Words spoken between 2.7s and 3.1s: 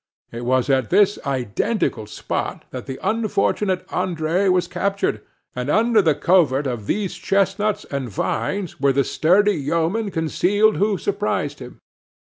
that the